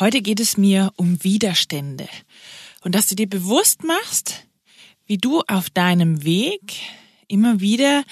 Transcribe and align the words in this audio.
Heute 0.00 0.22
geht 0.22 0.38
es 0.38 0.56
mir 0.56 0.92
um 0.94 1.24
Widerstände 1.24 2.08
und 2.82 2.94
dass 2.94 3.08
du 3.08 3.16
dir 3.16 3.28
bewusst 3.28 3.82
machst, 3.82 4.46
wie 5.06 5.18
du 5.18 5.42
auf 5.48 5.70
deinem 5.70 6.22
Weg 6.22 6.76
immer 7.26 7.58
wieder 7.58 8.04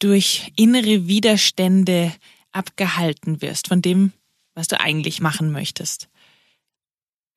durch 0.00 0.50
innere 0.56 1.06
Widerstände 1.06 2.12
abgehalten 2.50 3.40
wirst 3.40 3.68
von 3.68 3.82
dem, 3.82 4.12
was 4.54 4.66
du 4.66 4.80
eigentlich 4.80 5.20
machen 5.20 5.52
möchtest. 5.52 6.08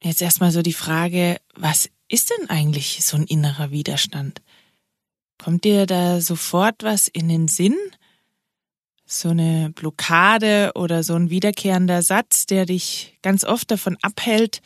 Jetzt 0.01 0.23
erstmal 0.23 0.51
so 0.51 0.63
die 0.63 0.73
Frage, 0.73 1.39
was 1.53 1.87
ist 2.07 2.31
denn 2.31 2.49
eigentlich 2.49 3.05
so 3.05 3.17
ein 3.17 3.25
innerer 3.25 3.69
Widerstand? 3.69 4.41
Kommt 5.37 5.63
dir 5.63 5.85
da 5.85 6.21
sofort 6.21 6.81
was 6.81 7.07
in 7.07 7.29
den 7.29 7.47
Sinn? 7.47 7.77
So 9.11 9.29
eine 9.29 9.71
Blockade 9.71 10.71
oder 10.75 11.03
so 11.03 11.15
ein 11.15 11.29
wiederkehrender 11.29 12.01
Satz, 12.01 12.45
der 12.45 12.65
dich 12.65 13.17
ganz 13.21 13.43
oft 13.43 13.69
davon 13.69 13.97
abhält, 14.01 14.61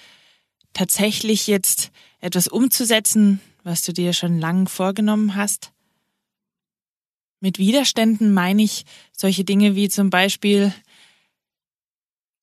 tatsächlich 0.73 1.47
jetzt 1.47 1.91
etwas 2.19 2.47
umzusetzen, 2.47 3.41
was 3.63 3.81
du 3.81 3.91
dir 3.91 4.13
schon 4.13 4.39
lange 4.39 4.67
vorgenommen 4.67 5.35
hast? 5.35 5.71
Mit 7.39 7.57
Widerständen 7.57 8.33
meine 8.33 8.61
ich 8.61 8.85
solche 9.11 9.43
Dinge 9.43 9.75
wie 9.75 9.89
zum 9.89 10.11
Beispiel, 10.11 10.71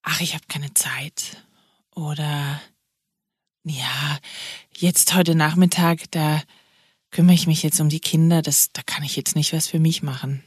ach, 0.02 0.20
ich 0.20 0.34
habe 0.34 0.44
keine 0.48 0.74
Zeit 0.74 1.44
oder 1.94 2.60
ja, 3.64 4.18
jetzt 4.76 5.14
heute 5.14 5.36
Nachmittag, 5.36 6.10
da 6.10 6.42
kümmere 7.12 7.34
ich 7.34 7.46
mich 7.46 7.62
jetzt 7.62 7.80
um 7.80 7.88
die 7.88 8.00
Kinder, 8.00 8.42
das, 8.42 8.72
da 8.72 8.82
kann 8.82 9.04
ich 9.04 9.14
jetzt 9.14 9.36
nicht 9.36 9.52
was 9.52 9.68
für 9.68 9.78
mich 9.78 10.02
machen. 10.02 10.42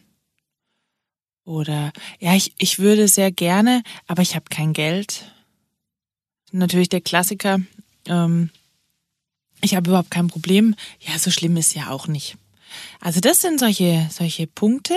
Oder 1.45 1.93
ja, 2.19 2.35
ich, 2.35 2.53
ich 2.57 2.79
würde 2.79 3.07
sehr 3.07 3.31
gerne, 3.31 3.83
aber 4.07 4.23
ich 4.23 4.35
habe 4.35 4.45
kein 4.49 4.73
Geld. 4.73 5.31
Natürlich 6.51 6.89
der 6.89 7.01
Klassiker. 7.01 7.59
Ähm, 8.07 8.49
ich 9.61 9.75
habe 9.75 9.89
überhaupt 9.89 10.11
kein 10.11 10.27
Problem. 10.27 10.75
Ja, 10.99 11.17
so 11.19 11.31
schlimm 11.31 11.55
ist 11.55 11.75
ja 11.75 11.89
auch 11.89 12.07
nicht. 12.07 12.37
Also 12.99 13.19
das 13.19 13.41
sind 13.41 13.59
solche, 13.59 14.09
solche 14.11 14.47
Punkte, 14.47 14.95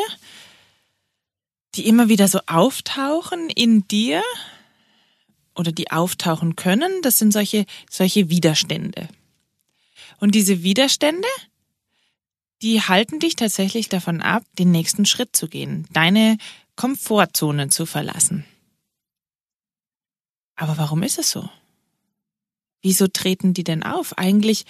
die 1.74 1.86
immer 1.86 2.08
wieder 2.08 2.28
so 2.28 2.40
auftauchen 2.46 3.50
in 3.50 3.86
dir 3.86 4.22
oder 5.54 5.70
die 5.70 5.90
auftauchen 5.90 6.56
können. 6.56 7.02
Das 7.02 7.18
sind 7.18 7.32
solche, 7.32 7.66
solche 7.90 8.30
Widerstände. 8.30 9.08
Und 10.18 10.34
diese 10.34 10.62
Widerstände, 10.62 11.28
die 12.62 12.82
halten 12.82 13.20
dich 13.20 13.36
tatsächlich 13.36 13.88
davon 13.88 14.20
ab, 14.20 14.42
den 14.58 14.70
nächsten 14.70 15.06
Schritt 15.06 15.36
zu 15.36 15.48
gehen, 15.48 15.86
deine 15.92 16.38
Komfortzone 16.76 17.68
zu 17.68 17.86
verlassen. 17.86 18.44
Aber 20.56 20.76
warum 20.76 21.02
ist 21.02 21.18
es 21.18 21.30
so? 21.30 21.48
Wieso 22.82 23.06
treten 23.06 23.54
die 23.54 23.64
denn 23.64 23.82
auf? 23.82 24.18
Eigentlich 24.18 24.64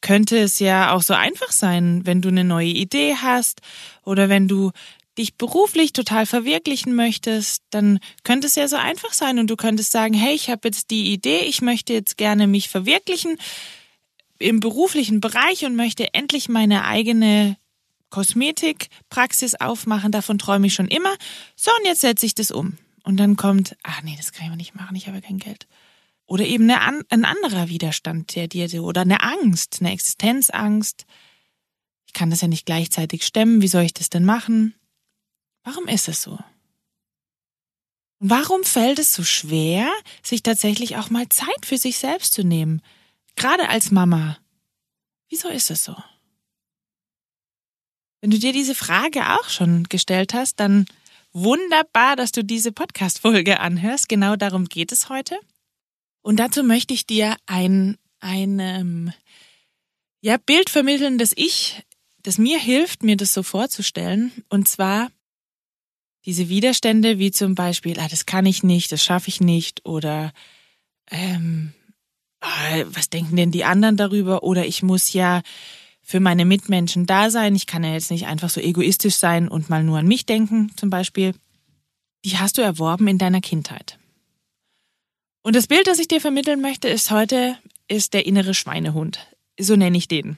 könnte 0.00 0.38
es 0.38 0.58
ja 0.58 0.92
auch 0.94 1.02
so 1.02 1.14
einfach 1.14 1.52
sein, 1.52 2.02
wenn 2.04 2.22
du 2.22 2.28
eine 2.28 2.44
neue 2.44 2.68
Idee 2.68 3.16
hast 3.16 3.60
oder 4.04 4.28
wenn 4.28 4.48
du 4.48 4.70
dich 5.18 5.34
beruflich 5.34 5.92
total 5.92 6.26
verwirklichen 6.26 6.94
möchtest, 6.94 7.62
dann 7.70 7.98
könnte 8.22 8.46
es 8.46 8.54
ja 8.54 8.68
so 8.68 8.76
einfach 8.76 9.12
sein 9.12 9.38
und 9.38 9.48
du 9.48 9.56
könntest 9.56 9.90
sagen, 9.90 10.14
hey, 10.14 10.34
ich 10.34 10.48
habe 10.48 10.68
jetzt 10.68 10.90
die 10.90 11.12
Idee, 11.12 11.40
ich 11.40 11.60
möchte 11.60 11.92
jetzt 11.92 12.16
gerne 12.16 12.46
mich 12.46 12.68
verwirklichen 12.68 13.36
im 14.38 14.60
beruflichen 14.60 15.20
Bereich 15.20 15.64
und 15.64 15.76
möchte 15.76 16.14
endlich 16.14 16.48
meine 16.48 16.84
eigene 16.84 17.56
Kosmetikpraxis 18.10 19.54
aufmachen. 19.56 20.12
Davon 20.12 20.38
träume 20.38 20.68
ich 20.68 20.74
schon 20.74 20.88
immer. 20.88 21.14
So, 21.56 21.70
und 21.78 21.86
jetzt 21.86 22.00
setze 22.00 22.26
ich 22.26 22.34
das 22.34 22.50
um. 22.50 22.78
Und 23.02 23.16
dann 23.16 23.36
kommt, 23.36 23.76
ach 23.82 24.02
nee, 24.02 24.14
das 24.16 24.32
kann 24.32 24.50
ich 24.50 24.56
nicht 24.56 24.74
machen, 24.74 24.96
ich 24.96 25.08
habe 25.08 25.20
kein 25.20 25.38
Geld. 25.38 25.66
Oder 26.26 26.44
eben 26.44 26.70
eine, 26.70 27.04
ein 27.08 27.24
anderer 27.24 27.68
Widerstand, 27.68 28.34
der 28.34 28.48
dir, 28.48 28.84
oder 28.84 29.00
eine 29.00 29.22
Angst, 29.22 29.78
eine 29.80 29.92
Existenzangst. 29.92 31.06
Ich 32.06 32.12
kann 32.12 32.30
das 32.30 32.42
ja 32.42 32.48
nicht 32.48 32.66
gleichzeitig 32.66 33.24
stemmen, 33.24 33.62
wie 33.62 33.68
soll 33.68 33.82
ich 33.82 33.94
das 33.94 34.10
denn 34.10 34.24
machen? 34.24 34.74
Warum 35.64 35.86
ist 35.88 36.08
es 36.08 36.22
so? 36.22 36.38
Und 38.20 38.30
warum 38.30 38.64
fällt 38.64 38.98
es 38.98 39.14
so 39.14 39.24
schwer, 39.24 39.90
sich 40.22 40.42
tatsächlich 40.42 40.96
auch 40.96 41.08
mal 41.08 41.28
Zeit 41.28 41.64
für 41.64 41.78
sich 41.78 41.98
selbst 41.98 42.34
zu 42.34 42.42
nehmen? 42.42 42.82
Gerade 43.38 43.68
als 43.68 43.92
Mama. 43.92 44.36
Wieso 45.28 45.48
ist 45.48 45.70
es 45.70 45.84
so? 45.84 45.94
Wenn 48.20 48.32
du 48.32 48.38
dir 48.38 48.52
diese 48.52 48.74
Frage 48.74 49.38
auch 49.38 49.48
schon 49.48 49.84
gestellt 49.84 50.34
hast, 50.34 50.58
dann 50.58 50.86
wunderbar, 51.32 52.16
dass 52.16 52.32
du 52.32 52.42
diese 52.42 52.72
Podcast-Folge 52.72 53.60
anhörst. 53.60 54.08
Genau 54.08 54.34
darum 54.34 54.64
geht 54.64 54.90
es 54.90 55.08
heute. 55.08 55.38
Und 56.20 56.40
dazu 56.40 56.64
möchte 56.64 56.94
ich 56.94 57.06
dir 57.06 57.36
ein, 57.46 57.96
ein 58.18 58.58
ähm, 58.58 59.12
ja, 60.20 60.36
Bild 60.38 60.68
vermitteln, 60.68 61.16
das 61.16 61.32
ich, 61.36 61.84
das 62.24 62.38
mir 62.38 62.58
hilft, 62.58 63.04
mir 63.04 63.16
das 63.16 63.32
so 63.34 63.44
vorzustellen. 63.44 64.32
Und 64.48 64.68
zwar 64.68 65.12
diese 66.24 66.48
Widerstände, 66.48 67.20
wie 67.20 67.30
zum 67.30 67.54
Beispiel, 67.54 68.00
ah, 68.00 68.08
das 68.08 68.26
kann 68.26 68.46
ich 68.46 68.64
nicht, 68.64 68.90
das 68.90 69.04
schaffe 69.04 69.28
ich 69.28 69.40
nicht, 69.40 69.86
oder 69.86 70.32
ähm, 71.08 71.72
was 72.40 73.10
denken 73.10 73.36
denn 73.36 73.50
die 73.50 73.64
anderen 73.64 73.96
darüber? 73.96 74.42
Oder 74.42 74.66
ich 74.66 74.82
muss 74.82 75.12
ja 75.12 75.42
für 76.02 76.20
meine 76.20 76.44
Mitmenschen 76.44 77.04
da 77.06 77.30
sein. 77.30 77.54
Ich 77.54 77.66
kann 77.66 77.84
ja 77.84 77.92
jetzt 77.92 78.10
nicht 78.10 78.26
einfach 78.26 78.48
so 78.48 78.60
egoistisch 78.60 79.16
sein 79.16 79.48
und 79.48 79.68
mal 79.68 79.84
nur 79.84 79.98
an 79.98 80.08
mich 80.08 80.24
denken, 80.24 80.72
zum 80.76 80.90
Beispiel. 80.90 81.34
Die 82.24 82.38
hast 82.38 82.58
du 82.58 82.62
erworben 82.62 83.06
in 83.08 83.18
deiner 83.18 83.40
Kindheit. 83.40 83.98
Und 85.42 85.54
das 85.54 85.66
Bild, 85.66 85.86
das 85.86 85.98
ich 85.98 86.08
dir 86.08 86.20
vermitteln 86.20 86.60
möchte, 86.60 86.88
ist 86.88 87.10
heute, 87.10 87.58
ist 87.88 88.14
der 88.14 88.26
innere 88.26 88.54
Schweinehund. 88.54 89.18
So 89.58 89.76
nenne 89.76 89.98
ich 89.98 90.08
den. 90.08 90.36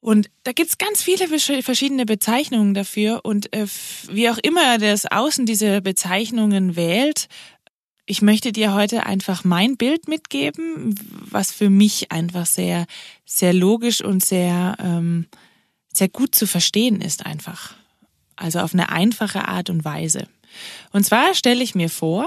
Und 0.00 0.30
da 0.44 0.52
gibt's 0.52 0.78
ganz 0.78 1.02
viele 1.02 1.26
verschiedene 1.26 2.06
Bezeichnungen 2.06 2.74
dafür. 2.74 3.20
Und 3.24 3.52
äh, 3.52 3.66
wie 4.08 4.30
auch 4.30 4.38
immer 4.38 4.78
das 4.78 5.06
Außen 5.06 5.46
diese 5.46 5.80
Bezeichnungen 5.80 6.76
wählt, 6.76 7.28
ich 8.06 8.22
möchte 8.22 8.52
dir 8.52 8.72
heute 8.72 9.04
einfach 9.04 9.44
mein 9.44 9.76
Bild 9.76 10.06
mitgeben, 10.06 10.94
was 11.28 11.50
für 11.50 11.68
mich 11.68 12.12
einfach 12.12 12.46
sehr, 12.46 12.86
sehr 13.24 13.52
logisch 13.52 14.00
und 14.00 14.24
sehr, 14.24 14.76
ähm, 14.78 15.26
sehr 15.92 16.08
gut 16.08 16.34
zu 16.34 16.46
verstehen 16.46 17.00
ist 17.00 17.26
einfach. 17.26 17.74
Also 18.36 18.60
auf 18.60 18.74
eine 18.74 18.90
einfache 18.90 19.48
Art 19.48 19.70
und 19.70 19.84
Weise. 19.84 20.28
Und 20.92 21.04
zwar 21.04 21.34
stelle 21.34 21.64
ich 21.64 21.74
mir 21.74 21.90
vor, 21.90 22.26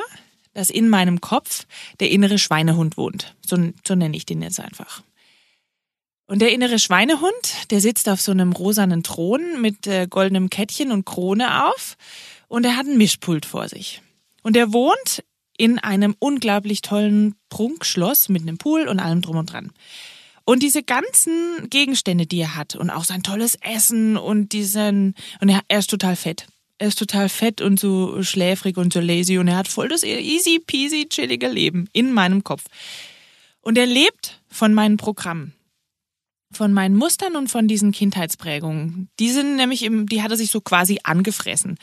dass 0.53 0.69
in 0.69 0.89
meinem 0.89 1.21
Kopf 1.21 1.65
der 1.99 2.09
innere 2.09 2.37
Schweinehund 2.37 2.97
wohnt. 2.97 3.35
So, 3.45 3.57
so 3.87 3.95
nenne 3.95 4.17
ich 4.17 4.25
den 4.25 4.41
jetzt 4.41 4.59
einfach. 4.59 5.01
Und 6.25 6.41
der 6.41 6.51
innere 6.51 6.77
Schweinehund, 6.77 7.71
der 7.71 7.79
sitzt 7.79 8.09
auf 8.09 8.21
so 8.21 8.31
einem 8.31 8.51
rosanen 8.51 9.01
Thron 9.01 9.61
mit 9.61 9.87
äh, 9.87 10.07
goldenem 10.07 10.49
Kettchen 10.49 10.91
und 10.91 11.05
Krone 11.05 11.69
auf 11.69 11.95
und 12.47 12.65
er 12.65 12.75
hat 12.75 12.85
ein 12.85 12.97
Mischpult 12.97 13.45
vor 13.45 13.69
sich. 13.69 14.01
Und 14.43 14.57
er 14.57 14.73
wohnt 14.73 15.23
in 15.59 15.77
einem 15.77 16.15
unglaublich 16.19 16.81
tollen 16.81 17.35
Prunkschloss 17.49 18.29
mit 18.29 18.41
einem 18.41 18.57
Pool 18.57 18.87
und 18.87 18.99
allem 18.99 19.21
drum 19.21 19.35
und 19.35 19.51
dran. 19.51 19.71
Und 20.45 20.63
diese 20.63 20.81
ganzen 20.81 21.69
Gegenstände, 21.69 22.25
die 22.25 22.39
er 22.39 22.55
hat 22.55 22.75
und 22.75 22.89
auch 22.89 23.03
sein 23.03 23.21
tolles 23.21 23.55
Essen 23.61 24.17
und 24.17 24.53
diesen, 24.53 25.13
und 25.41 25.49
er, 25.49 25.61
er 25.67 25.79
ist 25.79 25.89
total 25.89 26.15
fett. 26.15 26.47
Er 26.77 26.87
ist 26.87 26.97
total 26.97 27.27
fett 27.27 27.59
und 27.59 27.77
so 27.77 28.23
schläfrig 28.23 28.77
und 28.77 28.93
so 28.93 29.01
lazy 29.01 29.37
und 29.37 29.49
er 29.49 29.57
hat 29.57 29.67
voll 29.67 29.89
das 29.89 30.03
easy 30.03 30.59
peasy 30.65 31.07
chillige 31.09 31.49
Leben 31.49 31.89
in 31.91 32.13
meinem 32.13 32.43
Kopf. 32.43 32.63
Und 33.61 33.77
er 33.77 33.85
lebt 33.85 34.41
von 34.47 34.73
meinen 34.73 34.95
Programmen 34.95 35.53
von 36.51 36.73
meinen 36.73 36.95
Mustern 36.95 37.35
und 37.35 37.49
von 37.49 37.67
diesen 37.67 37.91
Kindheitsprägungen. 37.91 39.09
Die 39.19 39.29
sind 39.29 39.55
nämlich 39.55 39.83
im, 39.83 40.07
die 40.07 40.23
hat 40.23 40.31
er 40.31 40.37
sich 40.37 40.49
so 40.49 40.61
quasi 40.61 40.99
angefressen. 41.03 41.77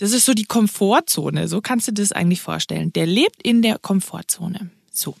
Das 0.00 0.12
ist 0.12 0.24
so 0.24 0.32
die 0.32 0.46
Komfortzone. 0.46 1.46
So 1.46 1.60
kannst 1.60 1.86
du 1.86 1.92
das 1.92 2.10
eigentlich 2.10 2.40
vorstellen. 2.40 2.90
Der 2.94 3.04
lebt 3.04 3.42
in 3.42 3.60
der 3.60 3.78
Komfortzone. 3.78 4.70
So. 4.90 5.14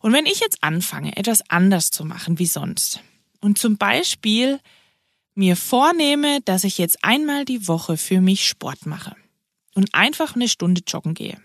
Und 0.00 0.12
wenn 0.12 0.26
ich 0.26 0.40
jetzt 0.40 0.64
anfange, 0.64 1.16
etwas 1.16 1.48
anders 1.48 1.92
zu 1.92 2.04
machen 2.04 2.40
wie 2.40 2.46
sonst 2.46 3.00
und 3.40 3.58
zum 3.58 3.76
Beispiel 3.76 4.58
mir 5.36 5.54
vornehme, 5.54 6.40
dass 6.40 6.64
ich 6.64 6.78
jetzt 6.78 7.04
einmal 7.04 7.44
die 7.44 7.68
Woche 7.68 7.96
für 7.96 8.20
mich 8.20 8.48
Sport 8.48 8.86
mache 8.86 9.14
und 9.74 9.94
einfach 9.94 10.34
eine 10.34 10.48
Stunde 10.48 10.82
joggen 10.84 11.14
gehe. 11.14 11.40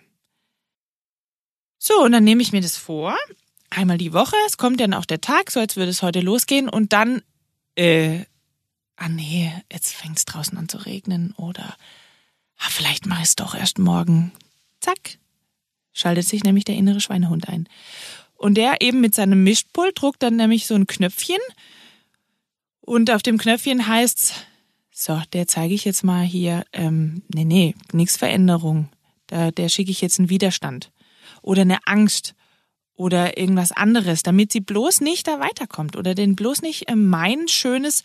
So, 1.78 2.02
und 2.02 2.12
dann 2.12 2.24
nehme 2.24 2.42
ich 2.42 2.54
mir 2.54 2.62
das 2.62 2.76
vor, 2.76 3.16
einmal 3.70 4.00
die 4.00 4.14
Woche, 4.14 4.36
es 4.48 4.58
kommt 4.58 4.80
dann 4.80 4.96
auch 4.96 5.06
der 5.06 5.22
Tag, 5.22 5.52
so 5.52 5.60
als 5.60 5.76
würde 5.76 5.92
es 5.92 6.02
heute 6.02 6.22
losgehen 6.22 6.70
und 6.70 6.92
dann, 6.92 7.22
äh, 7.76 8.22
ah 8.96 9.10
nee, 9.10 9.54
jetzt 9.72 9.94
fängt 9.94 10.18
es 10.18 10.26
draußen 10.26 10.58
an 10.58 10.68
zu 10.68 10.78
regnen 10.78 11.34
oder 11.38 11.78
ah, 12.64 12.70
vielleicht 12.70 13.06
mache 13.06 13.22
ich 13.22 13.30
es 13.30 13.36
doch 13.36 13.56
erst 13.56 13.80
morgen. 13.80 14.32
Zack, 14.80 15.18
schaltet 15.94 16.28
sich 16.28 16.44
nämlich 16.44 16.66
der 16.66 16.76
innere 16.76 17.02
Schweinehund 17.02 17.48
ein. 17.50 17.68
Und 18.36 18.56
der 18.56 18.82
eben 18.82 19.02
mit 19.02 19.16
seinem 19.16 19.44
Mischpult 19.44 20.02
druckt 20.02 20.24
dann 20.24 20.36
nämlich 20.36 20.68
so 20.68 20.76
ein 20.76 20.88
Knöpfchen 20.88 21.40
und 22.82 23.12
auf 23.12 23.24
dem 23.24 23.38
Knöpfchen 23.38 23.88
heißt's, 23.88 24.34
so, 24.92 25.22
der 25.32 25.48
zeige 25.48 25.74
ich 25.74 25.86
jetzt 25.86 26.04
mal 26.04 26.24
hier, 26.24 26.66
ähm, 26.74 27.24
nee, 27.34 27.46
nee, 27.46 27.76
nix 27.94 28.18
Veränderung. 28.18 28.90
Da, 29.28 29.52
der 29.52 29.70
schicke 29.70 29.92
ich 29.92 30.02
jetzt 30.02 30.20
einen 30.20 30.30
Widerstand. 30.30 30.92
Oder 31.42 31.62
eine 31.62 31.80
Angst 31.88 32.36
oder 32.96 33.38
irgendwas 33.38 33.72
anderes, 33.72 34.22
damit 34.22 34.52
sie 34.52 34.60
bloß 34.60 35.02
nicht 35.02 35.28
da 35.28 35.40
weiterkommt 35.40 35.96
oder 35.96 36.14
den 36.14 36.36
bloß 36.36 36.62
nicht 36.62 36.90
äh, 36.90 36.96
mein 36.96 37.48
schönes 37.48 38.04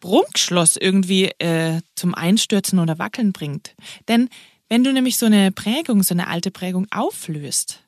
Prunkschloss 0.00 0.76
irgendwie 0.76 1.26
äh, 1.38 1.80
zum 1.94 2.14
Einstürzen 2.14 2.78
oder 2.78 2.98
Wackeln 2.98 3.32
bringt. 3.32 3.74
Denn 4.08 4.28
wenn 4.68 4.84
du 4.84 4.92
nämlich 4.92 5.18
so 5.18 5.26
eine 5.26 5.52
Prägung, 5.52 6.02
so 6.02 6.14
eine 6.14 6.28
alte 6.28 6.50
Prägung 6.50 6.86
auflöst, 6.90 7.82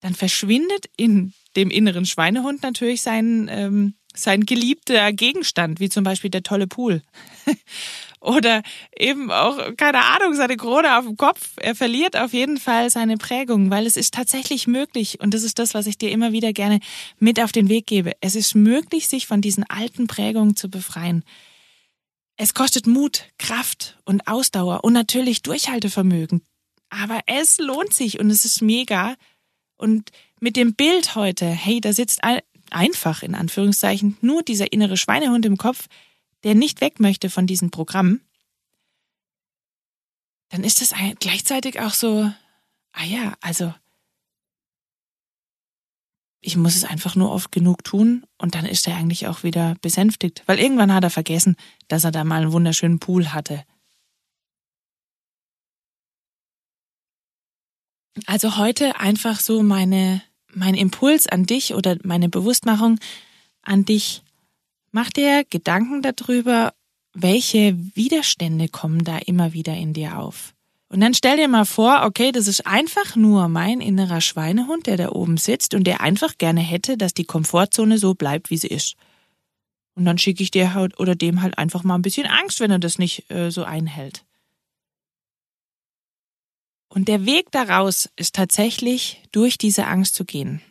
dann 0.00 0.14
verschwindet 0.14 0.86
in 0.96 1.32
dem 1.56 1.70
inneren 1.70 2.04
Schweinehund 2.04 2.62
natürlich 2.62 3.00
sein, 3.00 3.48
ähm, 3.50 3.94
sein 4.14 4.44
geliebter 4.44 5.12
Gegenstand, 5.12 5.80
wie 5.80 5.88
zum 5.88 6.04
Beispiel 6.04 6.30
der 6.30 6.42
tolle 6.42 6.66
Pool. 6.66 7.02
Oder 8.24 8.62
eben 8.98 9.30
auch, 9.30 9.76
keine 9.76 10.02
Ahnung, 10.02 10.34
seine 10.34 10.56
Krone 10.56 10.96
auf 10.98 11.04
dem 11.04 11.18
Kopf. 11.18 11.50
Er 11.56 11.74
verliert 11.74 12.16
auf 12.16 12.32
jeden 12.32 12.56
Fall 12.56 12.88
seine 12.88 13.18
Prägung, 13.18 13.68
weil 13.68 13.86
es 13.86 13.98
ist 13.98 14.14
tatsächlich 14.14 14.66
möglich, 14.66 15.20
und 15.20 15.34
das 15.34 15.42
ist 15.42 15.58
das, 15.58 15.74
was 15.74 15.86
ich 15.86 15.98
dir 15.98 16.10
immer 16.10 16.32
wieder 16.32 16.54
gerne 16.54 16.80
mit 17.18 17.38
auf 17.38 17.52
den 17.52 17.68
Weg 17.68 17.86
gebe. 17.86 18.12
Es 18.22 18.34
ist 18.34 18.54
möglich, 18.54 19.08
sich 19.08 19.26
von 19.26 19.42
diesen 19.42 19.68
alten 19.68 20.06
Prägungen 20.06 20.56
zu 20.56 20.70
befreien. 20.70 21.22
Es 22.38 22.54
kostet 22.54 22.86
Mut, 22.86 23.26
Kraft 23.38 23.98
und 24.06 24.26
Ausdauer 24.26 24.84
und 24.84 24.94
natürlich 24.94 25.42
Durchhaltevermögen. 25.42 26.40
Aber 26.88 27.20
es 27.26 27.58
lohnt 27.58 27.92
sich 27.92 28.20
und 28.20 28.30
es 28.30 28.46
ist 28.46 28.62
mega. 28.62 29.16
Und 29.76 30.12
mit 30.40 30.56
dem 30.56 30.74
Bild 30.74 31.14
heute, 31.14 31.44
hey, 31.44 31.78
da 31.78 31.92
sitzt 31.92 32.22
einfach 32.70 33.22
in 33.22 33.34
Anführungszeichen 33.34 34.16
nur 34.22 34.42
dieser 34.42 34.72
innere 34.72 34.96
Schweinehund 34.96 35.44
im 35.44 35.58
Kopf, 35.58 35.88
der 36.44 36.54
nicht 36.54 36.80
weg 36.80 37.00
möchte 37.00 37.30
von 37.30 37.46
diesem 37.46 37.70
Programm, 37.70 38.20
dann 40.50 40.62
ist 40.62 40.82
es 40.82 40.94
gleichzeitig 41.18 41.80
auch 41.80 41.94
so, 41.94 42.30
ah 42.92 43.04
ja, 43.04 43.34
also 43.40 43.74
ich 46.40 46.56
muss 46.56 46.76
es 46.76 46.84
einfach 46.84 47.16
nur 47.16 47.32
oft 47.32 47.50
genug 47.50 47.84
tun 47.84 48.24
und 48.36 48.54
dann 48.54 48.66
ist 48.66 48.86
er 48.86 48.96
eigentlich 48.96 49.26
auch 49.26 49.42
wieder 49.42 49.76
besänftigt, 49.80 50.42
weil 50.46 50.60
irgendwann 50.60 50.92
hat 50.92 51.02
er 51.02 51.10
vergessen, 51.10 51.56
dass 51.88 52.04
er 52.04 52.12
da 52.12 52.22
mal 52.22 52.42
einen 52.42 52.52
wunderschönen 52.52 52.98
Pool 52.98 53.32
hatte. 53.32 53.64
Also 58.26 58.58
heute 58.58 59.00
einfach 59.00 59.40
so 59.40 59.62
meine, 59.62 60.22
mein 60.52 60.74
Impuls 60.74 61.26
an 61.26 61.46
dich 61.46 61.74
oder 61.74 61.96
meine 62.04 62.28
Bewusstmachung 62.28 63.00
an 63.62 63.84
dich, 63.84 64.22
Mach 64.94 65.10
dir 65.10 65.42
Gedanken 65.50 66.02
darüber, 66.02 66.72
welche 67.14 67.76
Widerstände 67.96 68.68
kommen 68.68 69.02
da 69.02 69.18
immer 69.18 69.52
wieder 69.52 69.74
in 69.74 69.92
dir 69.92 70.20
auf. 70.20 70.54
Und 70.88 71.00
dann 71.00 71.14
stell 71.14 71.36
dir 71.36 71.48
mal 71.48 71.64
vor, 71.64 72.04
okay, 72.04 72.30
das 72.30 72.46
ist 72.46 72.64
einfach 72.64 73.16
nur 73.16 73.48
mein 73.48 73.80
innerer 73.80 74.20
Schweinehund, 74.20 74.86
der 74.86 74.96
da 74.96 75.08
oben 75.08 75.36
sitzt 75.36 75.74
und 75.74 75.82
der 75.82 76.00
einfach 76.00 76.38
gerne 76.38 76.60
hätte, 76.60 76.96
dass 76.96 77.12
die 77.12 77.24
Komfortzone 77.24 77.98
so 77.98 78.14
bleibt, 78.14 78.50
wie 78.50 78.56
sie 78.56 78.68
ist. 78.68 78.94
Und 79.96 80.04
dann 80.04 80.16
schicke 80.16 80.44
ich 80.44 80.52
dir 80.52 80.74
halt 80.74 81.00
oder 81.00 81.16
dem 81.16 81.42
halt 81.42 81.58
einfach 81.58 81.82
mal 81.82 81.96
ein 81.96 82.02
bisschen 82.02 82.28
Angst, 82.28 82.60
wenn 82.60 82.70
er 82.70 82.78
das 82.78 82.96
nicht 82.96 83.28
äh, 83.32 83.50
so 83.50 83.64
einhält. 83.64 84.24
Und 86.88 87.08
der 87.08 87.26
Weg 87.26 87.50
daraus 87.50 88.08
ist 88.14 88.36
tatsächlich, 88.36 89.20
durch 89.32 89.58
diese 89.58 89.88
Angst 89.88 90.14
zu 90.14 90.24
gehen. 90.24 90.62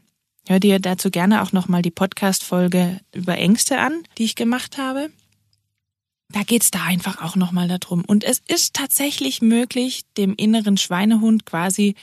Hör 0.45 0.59
dir 0.59 0.79
dazu 0.79 1.09
gerne 1.09 1.41
auch 1.41 1.53
nochmal 1.53 1.81
die 1.81 1.91
Podcast-Folge 1.91 2.99
über 3.13 3.37
Ängste 3.37 3.79
an, 3.79 4.03
die 4.17 4.25
ich 4.25 4.35
gemacht 4.35 4.77
habe. 4.77 5.09
Da 6.29 6.43
geht's 6.43 6.69
da 6.69 6.83
einfach 6.83 7.23
auch 7.23 7.37
nochmal 7.37 7.69
darum. 7.69 8.03
Und 8.05 8.25
es 8.25 8.41
ist 8.47 8.73
tatsächlich 8.73 9.41
möglich, 9.41 10.01
dem 10.17 10.33
inneren 10.35 10.75
Schweinehund 10.75 11.45
quasi 11.45 11.95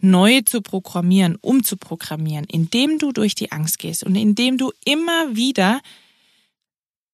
neu 0.00 0.40
zu 0.40 0.62
programmieren, 0.62 1.36
umzuprogrammieren, 1.36 2.46
indem 2.46 2.98
du 2.98 3.12
durch 3.12 3.34
die 3.34 3.52
Angst 3.52 3.78
gehst 3.78 4.04
und 4.04 4.16
indem 4.16 4.56
du 4.56 4.72
immer 4.86 5.36
wieder, 5.36 5.80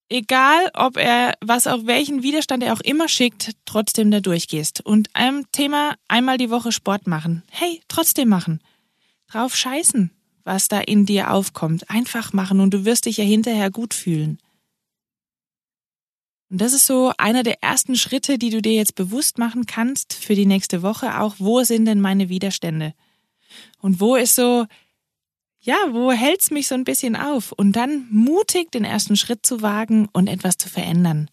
egal 0.09 0.71
ob 0.75 0.97
er, 0.97 1.35
was 1.41 1.67
auch 1.67 1.87
welchen 1.87 2.23
Widerstand 2.23 2.63
er 2.63 2.73
auch 2.73 2.81
immer 2.81 3.09
schickt, 3.09 3.57
trotzdem 3.65 4.13
da 4.13 4.21
durchgehst. 4.21 4.81
Und 4.87 5.11
ein 5.15 5.45
Thema 5.51 5.97
einmal 6.07 6.39
die 6.39 6.51
Woche 6.51 6.71
Sport 6.71 7.09
machen. 7.09 7.43
Hey, 7.51 7.81
trotzdem 7.89 8.29
machen. 8.29 8.61
Drauf 9.27 9.57
scheißen 9.57 10.13
was 10.49 10.67
da 10.67 10.81
in 10.81 11.05
dir 11.05 11.31
aufkommt. 11.31 11.91
Einfach 11.91 12.33
machen 12.33 12.61
und 12.61 12.73
du 12.73 12.87
wirst 12.87 13.05
dich 13.05 13.19
ja 13.19 13.25
hinterher 13.25 13.71
gut 13.71 13.93
fühlen. 13.93 14.39
Und 16.51 16.63
das 16.63 16.73
ist 16.73 16.87
so 16.87 17.13
einer 17.19 17.43
der 17.43 17.63
ersten 17.63 17.97
Schritte, 17.97 18.39
die 18.39 18.49
du 18.49 18.63
dir 18.63 18.73
jetzt 18.73 18.95
bewusst 18.95 19.37
machen 19.37 19.67
kannst 19.67 20.15
für 20.15 20.35
die 20.35 20.47
nächste 20.47 20.83
Woche 20.83 21.21
auch. 21.21 21.35
Wo 21.39 21.63
sind 21.65 21.85
denn 21.85 22.01
meine 22.01 22.31
Widerstände? 22.31 22.95
Und 23.81 24.01
wo 24.01 24.17
ist 24.17 24.35
so, 24.35 24.65
ja, 25.61 25.77
wo 25.91 26.13
hält's 26.13 26.51
mich 26.51 26.67
so 26.67 26.75
ein 26.75 26.85
bisschen 26.85 27.15
auf? 27.15 27.53
Und 27.53 27.73
dann 27.73 28.09
mutig 28.11 28.73
den 28.73 28.85
ersten 28.85 29.17
Schritt 29.17 29.45
zu 29.45 29.61
wagen 29.61 30.09
und 30.15 30.29
etwas 30.29 30.57
zu 30.57 30.71
verändern. 30.71 31.31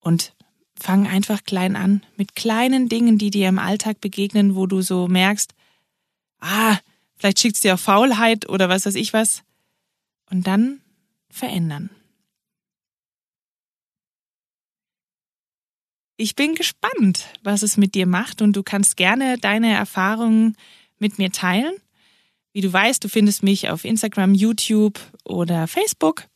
Und 0.00 0.32
fang 0.80 1.06
einfach 1.06 1.44
klein 1.44 1.76
an, 1.76 2.02
mit 2.16 2.34
kleinen 2.34 2.88
Dingen, 2.88 3.18
die 3.18 3.30
dir 3.30 3.50
im 3.50 3.58
Alltag 3.58 4.00
begegnen, 4.00 4.54
wo 4.54 4.66
du 4.66 4.80
so 4.80 5.08
merkst, 5.08 5.54
ah, 6.40 6.78
Vielleicht 7.16 7.38
schickt 7.38 7.56
es 7.56 7.60
dir 7.60 7.74
auch 7.74 7.78
Faulheit 7.78 8.48
oder 8.48 8.68
was 8.68 8.86
weiß 8.86 8.94
ich 8.96 9.12
was. 9.12 9.42
Und 10.30 10.46
dann 10.46 10.80
verändern. 11.28 11.90
Ich 16.16 16.36
bin 16.36 16.54
gespannt, 16.54 17.26
was 17.42 17.62
es 17.62 17.76
mit 17.76 17.94
dir 17.94 18.06
macht 18.06 18.40
und 18.40 18.54
du 18.54 18.62
kannst 18.62 18.96
gerne 18.96 19.36
deine 19.38 19.74
Erfahrungen 19.74 20.56
mit 20.98 21.18
mir 21.18 21.32
teilen. 21.32 21.74
Wie 22.52 22.60
du 22.60 22.72
weißt, 22.72 23.02
du 23.02 23.08
findest 23.08 23.42
mich 23.42 23.68
auf 23.68 23.84
Instagram, 23.84 24.32
YouTube 24.32 25.00
oder 25.24 25.66
Facebook. 25.66 26.28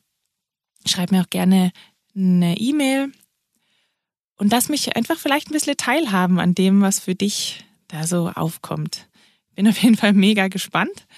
Schreib 0.85 1.12
mir 1.12 1.23
auch 1.23 1.30
gerne 1.30 1.70
eine 2.16 2.58
E-Mail 2.58 3.12
und 4.37 4.50
lass 4.50 4.68
mich 4.68 4.97
einfach 4.97 5.18
vielleicht 5.18 5.49
ein 5.49 5.52
bisschen 5.52 5.76
teilhaben 5.76 6.40
an 6.40 6.54
dem, 6.54 6.80
was 6.80 6.99
für 6.99 7.14
dich 7.14 7.64
da 7.87 8.06
so 8.06 8.30
aufkommt. 8.30 9.08
Bin 9.59 9.67
auf 9.67 9.79
jeden 9.79 9.97
Fall 9.97 10.12
mega 10.12 10.47
gespannt 10.47 11.09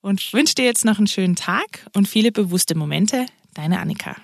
und 0.00 0.32
wünsche 0.32 0.54
dir 0.54 0.64
jetzt 0.64 0.86
noch 0.86 0.96
einen 0.96 1.06
schönen 1.06 1.36
Tag 1.36 1.86
und 1.92 2.08
viele 2.08 2.32
bewusste 2.32 2.74
Momente. 2.74 3.26
Deine 3.52 3.78
Annika. 3.78 4.16